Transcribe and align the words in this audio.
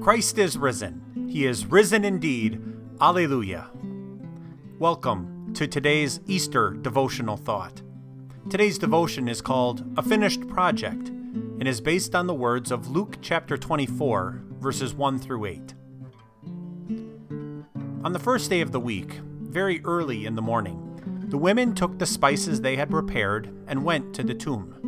Christ 0.00 0.38
is 0.38 0.56
risen. 0.56 1.26
He 1.28 1.44
is 1.44 1.66
risen 1.66 2.04
indeed. 2.04 2.62
Alleluia. 3.00 3.68
Welcome 4.78 5.52
to 5.54 5.66
today's 5.66 6.20
Easter 6.26 6.70
devotional 6.70 7.36
thought. 7.36 7.82
Today's 8.48 8.78
devotion 8.78 9.28
is 9.28 9.42
called 9.42 9.84
A 9.96 10.02
Finished 10.02 10.46
Project 10.48 11.08
and 11.08 11.66
is 11.66 11.80
based 11.80 12.14
on 12.14 12.28
the 12.28 12.34
words 12.34 12.70
of 12.70 12.88
Luke 12.88 13.18
chapter 13.20 13.58
24, 13.58 14.40
verses 14.60 14.94
1 14.94 15.18
through 15.18 15.44
8. 15.46 15.74
On 18.04 18.12
the 18.12 18.20
first 18.20 18.48
day 18.48 18.60
of 18.60 18.70
the 18.70 18.80
week, 18.80 19.14
very 19.42 19.80
early 19.84 20.26
in 20.26 20.36
the 20.36 20.42
morning, 20.42 20.84
the 21.28 21.38
women 21.38 21.74
took 21.74 21.98
the 21.98 22.06
spices 22.06 22.60
they 22.60 22.76
had 22.76 22.88
prepared 22.88 23.52
and 23.66 23.84
went 23.84 24.14
to 24.14 24.22
the 24.22 24.34
tomb. 24.34 24.87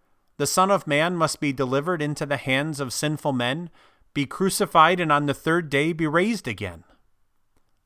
The 0.41 0.47
Son 0.47 0.71
of 0.71 0.87
Man 0.87 1.15
must 1.15 1.39
be 1.39 1.53
delivered 1.53 2.01
into 2.01 2.25
the 2.25 2.35
hands 2.35 2.79
of 2.79 2.93
sinful 2.93 3.31
men, 3.31 3.69
be 4.15 4.25
crucified, 4.25 4.99
and 4.99 5.11
on 5.11 5.27
the 5.27 5.35
third 5.35 5.69
day 5.69 5.93
be 5.93 6.07
raised 6.07 6.47
again. 6.47 6.83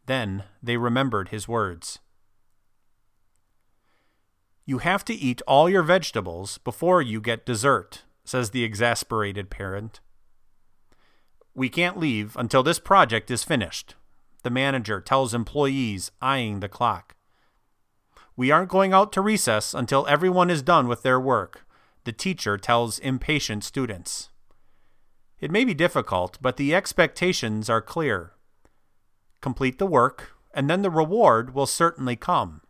Then 0.06 0.46
they 0.64 0.78
remembered 0.78 1.28
his 1.28 1.50
words. 1.50 2.00
You 4.66 4.78
have 4.78 5.04
to 5.04 5.14
eat 5.14 5.42
all 5.46 5.70
your 5.70 5.84
vegetables 5.84 6.58
before 6.60 7.02
you 7.02 7.20
get 7.20 7.46
dessert, 7.46 8.04
says 8.24 8.52
the 8.52 8.64
exasperated 8.64 9.50
parent. 9.50 10.00
We 11.54 11.68
can't 11.68 12.00
leave 12.00 12.38
until 12.38 12.64
this 12.64 12.80
project 12.80 13.30
is 13.30 13.44
finished, 13.44 13.96
the 14.44 14.50
manager 14.50 15.02
tells 15.02 15.34
employees, 15.34 16.10
eyeing 16.22 16.62
the 16.62 16.70
clock. 16.70 17.18
We 18.38 18.50
aren't 18.50 18.70
going 18.70 18.94
out 18.94 19.12
to 19.12 19.20
recess 19.20 19.74
until 19.74 20.08
everyone 20.08 20.50
is 20.50 20.62
done 20.62 20.88
with 20.88 21.04
their 21.04 21.20
work, 21.20 21.65
the 22.06 22.14
teacher 22.14 22.58
tells 22.58 23.00
impatient 23.00 23.64
students. 23.64 24.30
It 25.40 25.52
may 25.52 25.66
be 25.66 25.74
difficult, 25.74 26.38
but 26.42 26.58
the 26.58 26.74
expectations 26.74 27.70
are 27.70 27.82
clear. 27.82 28.32
Complete 29.42 29.80
the 29.80 29.86
work, 29.86 30.32
and 30.54 30.70
then 30.70 30.82
the 30.82 30.90
reward 30.90 31.54
will 31.54 31.66
certainly 31.66 32.16
come. 32.16 32.62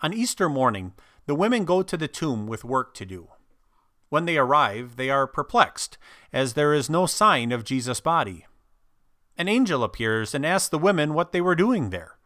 On 0.00 0.14
Easter 0.14 0.48
morning, 0.48 0.92
the 1.26 1.34
women 1.34 1.64
go 1.64 1.82
to 1.82 1.96
the 1.96 2.08
tomb 2.08 2.46
with 2.46 2.64
work 2.64 2.94
to 2.94 3.04
do. 3.04 3.28
When 4.08 4.26
they 4.26 4.36
arrive, 4.36 4.96
they 4.96 5.10
are 5.10 5.26
perplexed, 5.26 5.96
as 6.32 6.52
there 6.52 6.74
is 6.74 6.90
no 6.90 7.06
sign 7.06 7.52
of 7.52 7.64
Jesus' 7.64 8.00
body. 8.00 8.46
An 9.38 9.48
angel 9.48 9.82
appears 9.82 10.34
and 10.34 10.44
asks 10.44 10.68
the 10.68 10.78
women 10.78 11.14
what 11.14 11.32
they 11.32 11.40
were 11.40 11.54
doing 11.54 11.90
there. 11.90 12.18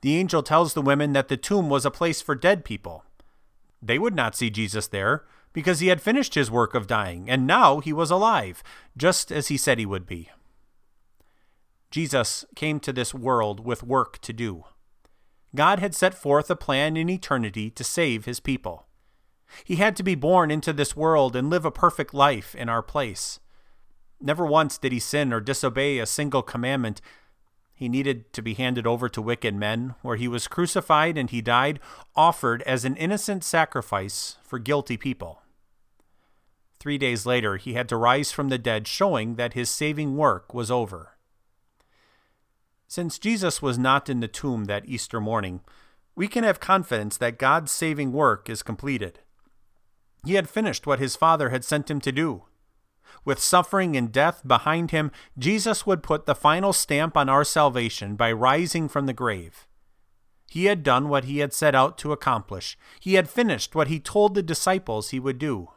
The 0.00 0.16
angel 0.16 0.42
tells 0.42 0.74
the 0.74 0.82
women 0.82 1.12
that 1.12 1.28
the 1.28 1.36
tomb 1.36 1.68
was 1.70 1.86
a 1.86 1.90
place 1.90 2.20
for 2.20 2.34
dead 2.34 2.64
people. 2.64 3.04
They 3.84 3.98
would 3.98 4.14
not 4.14 4.34
see 4.34 4.48
Jesus 4.48 4.86
there 4.86 5.24
because 5.52 5.80
he 5.80 5.88
had 5.88 6.00
finished 6.00 6.34
his 6.34 6.50
work 6.50 6.74
of 6.74 6.86
dying, 6.86 7.28
and 7.28 7.46
now 7.46 7.80
he 7.80 7.92
was 7.92 8.10
alive, 8.10 8.62
just 8.96 9.30
as 9.30 9.48
he 9.48 9.56
said 9.56 9.78
he 9.78 9.86
would 9.86 10.06
be. 10.06 10.30
Jesus 11.90 12.44
came 12.56 12.80
to 12.80 12.92
this 12.92 13.14
world 13.14 13.64
with 13.64 13.82
work 13.82 14.18
to 14.22 14.32
do. 14.32 14.64
God 15.54 15.78
had 15.78 15.94
set 15.94 16.14
forth 16.14 16.50
a 16.50 16.56
plan 16.56 16.96
in 16.96 17.08
eternity 17.08 17.70
to 17.70 17.84
save 17.84 18.24
his 18.24 18.40
people. 18.40 18.86
He 19.62 19.76
had 19.76 19.94
to 19.96 20.02
be 20.02 20.16
born 20.16 20.50
into 20.50 20.72
this 20.72 20.96
world 20.96 21.36
and 21.36 21.50
live 21.50 21.64
a 21.64 21.70
perfect 21.70 22.12
life 22.14 22.54
in 22.54 22.68
our 22.68 22.82
place. 22.82 23.38
Never 24.20 24.46
once 24.46 24.78
did 24.78 24.90
he 24.90 24.98
sin 24.98 25.32
or 25.32 25.40
disobey 25.40 25.98
a 25.98 26.06
single 26.06 26.42
commandment. 26.42 27.00
He 27.74 27.88
needed 27.88 28.32
to 28.34 28.42
be 28.42 28.54
handed 28.54 28.86
over 28.86 29.08
to 29.08 29.20
wicked 29.20 29.54
men, 29.54 29.96
where 30.02 30.16
he 30.16 30.28
was 30.28 30.46
crucified 30.46 31.18
and 31.18 31.28
he 31.28 31.40
died, 31.40 31.80
offered 32.14 32.62
as 32.62 32.84
an 32.84 32.96
innocent 32.96 33.42
sacrifice 33.42 34.36
for 34.44 34.58
guilty 34.58 34.96
people. 34.96 35.42
Three 36.78 36.98
days 36.98 37.26
later, 37.26 37.56
he 37.56 37.74
had 37.74 37.88
to 37.88 37.96
rise 37.96 38.30
from 38.30 38.48
the 38.48 38.58
dead, 38.58 38.86
showing 38.86 39.36
that 39.36 39.54
his 39.54 39.70
saving 39.70 40.16
work 40.16 40.54
was 40.54 40.70
over. 40.70 41.16
Since 42.86 43.18
Jesus 43.18 43.60
was 43.60 43.78
not 43.78 44.08
in 44.08 44.20
the 44.20 44.28
tomb 44.28 44.66
that 44.66 44.86
Easter 44.86 45.20
morning, 45.20 45.62
we 46.14 46.28
can 46.28 46.44
have 46.44 46.60
confidence 46.60 47.16
that 47.16 47.38
God's 47.38 47.72
saving 47.72 48.12
work 48.12 48.48
is 48.48 48.62
completed. 48.62 49.18
He 50.24 50.34
had 50.34 50.48
finished 50.48 50.86
what 50.86 51.00
his 51.00 51.16
Father 51.16 51.50
had 51.50 51.64
sent 51.64 51.90
him 51.90 52.00
to 52.02 52.12
do. 52.12 52.44
With 53.24 53.38
suffering 53.38 53.96
and 53.96 54.10
death 54.12 54.42
behind 54.46 54.90
him, 54.90 55.10
Jesus 55.38 55.86
would 55.86 56.02
put 56.02 56.26
the 56.26 56.34
final 56.34 56.72
stamp 56.72 57.16
on 57.16 57.28
our 57.28 57.44
salvation 57.44 58.16
by 58.16 58.32
rising 58.32 58.88
from 58.88 59.06
the 59.06 59.12
grave. 59.12 59.66
He 60.50 60.66
had 60.66 60.82
done 60.82 61.08
what 61.08 61.24
he 61.24 61.38
had 61.38 61.52
set 61.52 61.74
out 61.74 61.98
to 61.98 62.12
accomplish. 62.12 62.78
He 63.00 63.14
had 63.14 63.28
finished 63.28 63.74
what 63.74 63.88
he 63.88 63.98
told 63.98 64.34
the 64.34 64.42
disciples 64.42 65.10
he 65.10 65.18
would 65.18 65.38
do. 65.38 65.70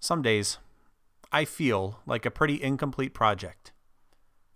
Some 0.00 0.22
days, 0.22 0.58
I 1.32 1.44
feel 1.44 2.00
like 2.06 2.26
a 2.26 2.30
pretty 2.30 2.62
incomplete 2.62 3.14
project. 3.14 3.72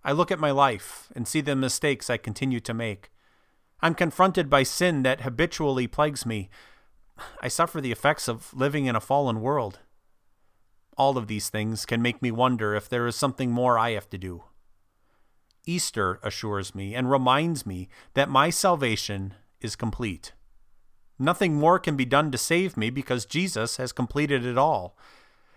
I 0.05 0.13
look 0.13 0.31
at 0.31 0.39
my 0.39 0.51
life 0.51 1.09
and 1.15 1.27
see 1.27 1.41
the 1.41 1.55
mistakes 1.55 2.11
I 2.11 2.17
continue 2.17 2.61
to 2.61 2.75
make. 2.75 3.11
I'm 3.81 3.95
confronted 3.95 4.49
by 4.51 4.63
sin 4.63 5.03
that 5.03 5.23
habitually 5.23 5.87
plagues 5.87 6.27
me. 6.27 6.51
I 7.41 7.49
suffer 7.49 7.81
the 7.81 7.93
effects 7.93 8.29
of 8.29 8.53
living 8.55 8.87
in 8.87 8.97
a 8.97 9.01
fallen 9.01 9.41
world. 9.41 9.81
All 10.97 11.17
of 11.17 11.27
these 11.27 11.49
things 11.49 11.87
can 11.87 12.03
make 12.03 12.21
me 12.21 12.31
wonder 12.31 12.75
if 12.75 12.89
there 12.89 13.07
is 13.07 13.17
something 13.17 13.51
more 13.51 13.79
I 13.79 13.91
have 13.91 14.09
to 14.11 14.19
do. 14.19 14.45
Easter 15.67 16.19
assures 16.23 16.75
me 16.75 16.95
and 16.95 17.11
reminds 17.11 17.65
me 17.65 17.89
that 18.15 18.29
my 18.29 18.51
salvation 18.51 19.35
is 19.61 19.77
complete. 19.77 20.33
Nothing 21.19 21.55
more 21.55 21.79
can 21.79 21.97
be 21.97 22.05
done 22.05 22.31
to 22.33 22.39
save 22.39 22.77
me 22.77 22.91
because 22.91 23.25
Jesus 23.25 23.77
has 23.77 23.93
completed 23.93 24.45
it 24.45 24.59
all. 24.59 24.97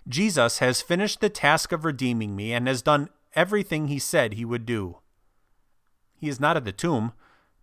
Jesus 0.07 0.59
has 0.59 0.81
finished 0.81 1.22
the 1.22 1.29
task 1.29 1.72
of 1.72 1.84
redeeming 1.84 2.35
me 2.35 2.53
and 2.53 2.67
has 2.67 2.84
done 2.84 3.09
everything 3.34 3.88
he 3.88 4.00
said 4.00 4.34
he 4.34 4.46
would 4.46 4.66
do. 4.66 5.00
He 6.13 6.29
is 6.29 6.40
not 6.40 6.56
at 6.56 6.66
the 6.66 6.72
tomb 6.72 7.13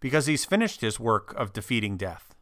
because 0.00 0.26
he's 0.26 0.44
finished 0.44 0.80
his 0.80 0.98
work 0.98 1.32
of 1.34 1.52
defeating 1.52 1.96
death. 1.96 2.34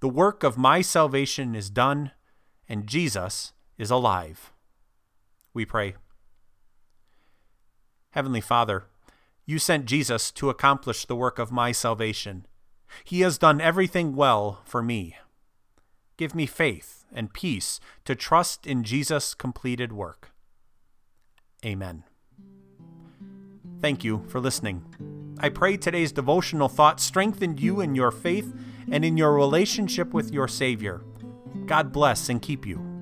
The 0.00 0.08
work 0.08 0.44
of 0.44 0.56
my 0.56 0.80
salvation 0.80 1.56
is 1.56 1.70
done, 1.70 2.12
and 2.68 2.86
Jesus 2.86 3.52
is 3.76 3.90
alive. 3.90 4.52
We 5.54 5.64
pray. 5.64 5.94
Heavenly 8.10 8.40
Father, 8.40 8.84
you 9.46 9.58
sent 9.58 9.86
Jesus 9.86 10.30
to 10.32 10.50
accomplish 10.50 11.04
the 11.04 11.16
work 11.16 11.38
of 11.38 11.52
my 11.52 11.72
salvation. 11.72 12.46
He 13.04 13.20
has 13.20 13.38
done 13.38 13.60
everything 13.60 14.14
well 14.14 14.60
for 14.64 14.82
me. 14.82 15.16
Give 16.16 16.34
me 16.34 16.46
faith 16.46 17.04
and 17.12 17.32
peace 17.32 17.80
to 18.04 18.14
trust 18.14 18.66
in 18.66 18.84
Jesus' 18.84 19.34
completed 19.34 19.92
work. 19.92 20.30
Amen. 21.64 22.04
Thank 23.80 24.04
you 24.04 24.24
for 24.28 24.40
listening. 24.40 24.84
I 25.40 25.48
pray 25.48 25.76
today's 25.76 26.12
devotional 26.12 26.68
thought 26.68 27.00
strengthened 27.00 27.60
you 27.60 27.80
in 27.80 27.94
your 27.94 28.10
faith 28.10 28.54
and 28.90 29.04
in 29.04 29.16
your 29.16 29.34
relationship 29.34 30.14
with 30.14 30.32
your 30.32 30.48
Savior. 30.48 31.02
God 31.66 31.92
bless 31.92 32.28
and 32.28 32.40
keep 32.40 32.66
you. 32.66 32.93